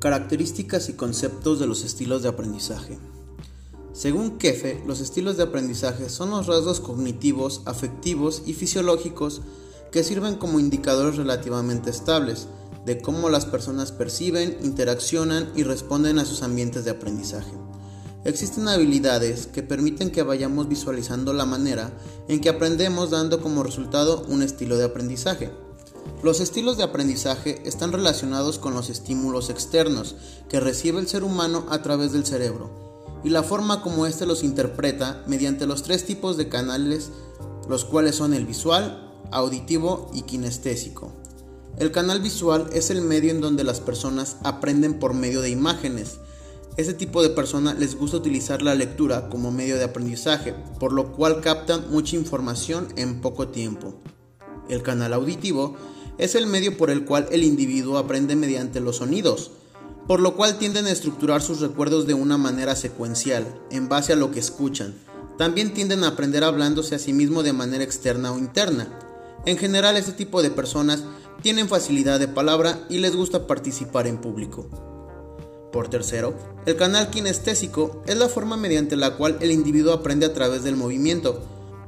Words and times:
Características 0.00 0.88
y 0.88 0.94
conceptos 0.94 1.60
de 1.60 1.66
los 1.66 1.84
estilos 1.84 2.22
de 2.22 2.30
aprendizaje. 2.30 2.98
Según 3.92 4.38
Kefe, 4.38 4.82
los 4.86 5.00
estilos 5.00 5.36
de 5.36 5.42
aprendizaje 5.42 6.08
son 6.08 6.30
los 6.30 6.46
rasgos 6.46 6.80
cognitivos, 6.80 7.60
afectivos 7.66 8.42
y 8.46 8.54
fisiológicos 8.54 9.42
que 9.92 10.02
sirven 10.02 10.36
como 10.36 10.58
indicadores 10.58 11.18
relativamente 11.18 11.90
estables 11.90 12.46
de 12.86 13.02
cómo 13.02 13.28
las 13.28 13.44
personas 13.44 13.92
perciben, 13.92 14.56
interaccionan 14.62 15.52
y 15.54 15.64
responden 15.64 16.18
a 16.18 16.24
sus 16.24 16.42
ambientes 16.42 16.86
de 16.86 16.92
aprendizaje. 16.92 17.52
Existen 18.24 18.68
habilidades 18.68 19.48
que 19.48 19.62
permiten 19.62 20.10
que 20.10 20.22
vayamos 20.22 20.66
visualizando 20.66 21.34
la 21.34 21.44
manera 21.44 21.92
en 22.26 22.40
que 22.40 22.48
aprendemos 22.48 23.10
dando 23.10 23.42
como 23.42 23.62
resultado 23.64 24.24
un 24.28 24.42
estilo 24.42 24.78
de 24.78 24.84
aprendizaje. 24.84 25.50
Los 26.22 26.40
estilos 26.40 26.76
de 26.76 26.84
aprendizaje 26.84 27.62
están 27.64 27.92
relacionados 27.92 28.58
con 28.58 28.74
los 28.74 28.90
estímulos 28.90 29.50
externos 29.50 30.16
que 30.48 30.60
recibe 30.60 31.00
el 31.00 31.08
ser 31.08 31.24
humano 31.24 31.66
a 31.70 31.82
través 31.82 32.12
del 32.12 32.26
cerebro 32.26 32.90
y 33.24 33.30
la 33.30 33.42
forma 33.42 33.82
como 33.82 34.06
éste 34.06 34.26
los 34.26 34.42
interpreta 34.42 35.22
mediante 35.26 35.66
los 35.66 35.82
tres 35.82 36.04
tipos 36.04 36.36
de 36.36 36.48
canales, 36.48 37.10
los 37.68 37.84
cuales 37.84 38.16
son 38.16 38.34
el 38.34 38.46
visual, 38.46 39.12
auditivo 39.30 40.10
y 40.14 40.22
kinestésico. 40.22 41.12
El 41.78 41.92
canal 41.92 42.20
visual 42.20 42.68
es 42.72 42.90
el 42.90 43.00
medio 43.00 43.30
en 43.30 43.40
donde 43.40 43.64
las 43.64 43.80
personas 43.80 44.36
aprenden 44.42 44.98
por 44.98 45.14
medio 45.14 45.40
de 45.40 45.50
imágenes. 45.50 46.18
Este 46.76 46.94
tipo 46.94 47.22
de 47.22 47.30
personas 47.30 47.78
les 47.78 47.96
gusta 47.96 48.18
utilizar 48.18 48.62
la 48.62 48.74
lectura 48.74 49.28
como 49.28 49.50
medio 49.50 49.76
de 49.76 49.84
aprendizaje, 49.84 50.54
por 50.78 50.92
lo 50.92 51.12
cual 51.12 51.40
captan 51.40 51.90
mucha 51.90 52.16
información 52.16 52.88
en 52.96 53.20
poco 53.20 53.48
tiempo. 53.48 53.94
El 54.68 54.82
canal 54.82 55.12
auditivo 55.12 55.76
es 56.20 56.34
el 56.34 56.46
medio 56.46 56.76
por 56.76 56.90
el 56.90 57.06
cual 57.06 57.26
el 57.32 57.42
individuo 57.42 57.96
aprende 57.96 58.36
mediante 58.36 58.78
los 58.78 58.96
sonidos, 58.96 59.52
por 60.06 60.20
lo 60.20 60.36
cual 60.36 60.58
tienden 60.58 60.86
a 60.86 60.90
estructurar 60.90 61.40
sus 61.40 61.60
recuerdos 61.60 62.06
de 62.06 62.12
una 62.12 62.36
manera 62.36 62.76
secuencial, 62.76 63.46
en 63.70 63.88
base 63.88 64.12
a 64.12 64.16
lo 64.16 64.30
que 64.30 64.38
escuchan. 64.38 64.94
También 65.38 65.72
tienden 65.72 66.04
a 66.04 66.08
aprender 66.08 66.44
hablándose 66.44 66.94
a 66.94 66.98
sí 66.98 67.14
mismo 67.14 67.42
de 67.42 67.54
manera 67.54 67.82
externa 67.82 68.32
o 68.32 68.38
interna. 68.38 68.98
En 69.46 69.56
general, 69.56 69.96
este 69.96 70.12
tipo 70.12 70.42
de 70.42 70.50
personas 70.50 71.04
tienen 71.40 71.68
facilidad 71.68 72.20
de 72.20 72.28
palabra 72.28 72.84
y 72.90 72.98
les 72.98 73.16
gusta 73.16 73.46
participar 73.46 74.06
en 74.06 74.18
público. 74.18 74.68
Por 75.72 75.88
tercero, 75.88 76.34
el 76.66 76.76
canal 76.76 77.08
kinestésico 77.08 78.02
es 78.06 78.18
la 78.18 78.28
forma 78.28 78.58
mediante 78.58 78.94
la 78.94 79.16
cual 79.16 79.38
el 79.40 79.52
individuo 79.52 79.94
aprende 79.94 80.26
a 80.26 80.34
través 80.34 80.64
del 80.64 80.76
movimiento, 80.76 81.40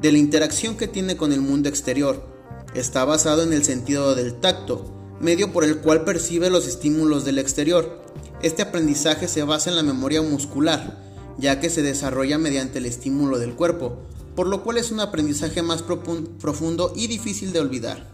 de 0.00 0.12
la 0.12 0.18
interacción 0.18 0.76
que 0.76 0.86
tiene 0.86 1.16
con 1.16 1.32
el 1.32 1.40
mundo 1.40 1.68
exterior, 1.68 2.29
Está 2.74 3.04
basado 3.04 3.42
en 3.42 3.52
el 3.52 3.64
sentido 3.64 4.14
del 4.14 4.34
tacto, 4.34 4.84
medio 5.20 5.52
por 5.52 5.64
el 5.64 5.78
cual 5.78 6.04
percibe 6.04 6.50
los 6.50 6.68
estímulos 6.68 7.24
del 7.24 7.40
exterior. 7.40 8.00
Este 8.42 8.62
aprendizaje 8.62 9.26
se 9.26 9.42
basa 9.42 9.70
en 9.70 9.76
la 9.76 9.82
memoria 9.82 10.22
muscular, 10.22 11.02
ya 11.36 11.58
que 11.58 11.68
se 11.68 11.82
desarrolla 11.82 12.38
mediante 12.38 12.78
el 12.78 12.86
estímulo 12.86 13.40
del 13.40 13.54
cuerpo, 13.54 13.98
por 14.36 14.46
lo 14.46 14.62
cual 14.62 14.76
es 14.78 14.92
un 14.92 15.00
aprendizaje 15.00 15.62
más 15.62 15.82
profundo 15.82 16.92
y 16.94 17.08
difícil 17.08 17.52
de 17.52 17.58
olvidar. 17.58 18.08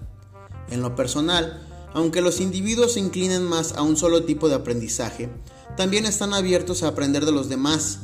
En 0.71 0.81
lo 0.81 0.97
personal, 0.97 1.63
aunque 1.93 2.23
los 2.23 2.41
individuos 2.41 2.95
se 2.95 3.01
inclinen 3.01 3.45
más 3.45 3.75
a 3.75 3.83
un 3.83 3.99
solo 3.99 4.25
tipo 4.25 4.49
de 4.49 4.55
aprendizaje, 4.55 5.29
también 5.77 6.07
están 6.07 6.33
abiertos 6.33 6.83
a 6.83 6.89
aprender 6.89 7.27
de 7.27 7.33
los 7.33 7.51
demás 7.51 7.99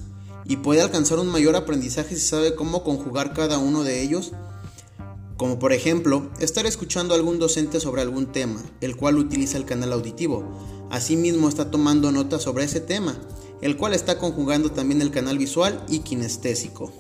y 0.45 0.57
puede 0.57 0.83
alcanzar 0.83 1.19
un 1.19 1.29
mayor 1.29 1.57
aprendizaje 1.57 2.15
si 2.15 2.21
sabe 2.21 2.55
cómo 2.55 2.85
conjugar 2.85 3.33
cada 3.33 3.57
uno 3.57 3.85
de 3.85 4.03
ellos 4.03 4.33
como 5.43 5.59
por 5.59 5.73
ejemplo 5.73 6.31
estar 6.39 6.67
escuchando 6.67 7.15
a 7.15 7.17
algún 7.17 7.41
docente 7.41 7.81
sobre 7.81 8.01
algún 8.01 8.31
tema, 8.31 8.63
el 8.81 8.95
cual 8.97 9.19
utiliza 9.19 9.59
el 9.59 9.65
canal 9.65 9.93
auditivo. 9.93 10.45
Asimismo 10.89 11.49
está 11.49 11.69
tomando 11.69 12.13
nota 12.13 12.39
sobre 12.39 12.63
ese 12.63 12.79
tema, 12.79 13.17
el 13.61 13.77
cual 13.77 13.93
está 13.93 14.19
conjugando 14.19 14.71
también 14.71 15.03
el 15.03 15.11
canal 15.11 15.39
visual 15.39 15.85
y 15.89 15.99
kinestésico. 15.99 16.93